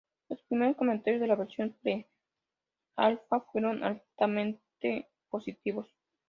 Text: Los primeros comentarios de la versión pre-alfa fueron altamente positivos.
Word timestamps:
Los 0.29 0.41
primeros 0.41 0.77
comentarios 0.77 1.21
de 1.21 1.27
la 1.27 1.35
versión 1.35 1.75
pre-alfa 1.83 3.41
fueron 3.51 3.83
altamente 3.83 5.07
positivos. 5.29 5.87